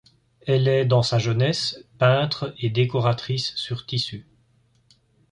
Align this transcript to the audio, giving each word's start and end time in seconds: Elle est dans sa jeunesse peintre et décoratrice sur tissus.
Elle 0.47 0.67
est 0.67 0.85
dans 0.87 1.03
sa 1.03 1.19
jeunesse 1.19 1.85
peintre 1.99 2.55
et 2.57 2.71
décoratrice 2.71 3.55
sur 3.55 3.85
tissus. 3.85 4.25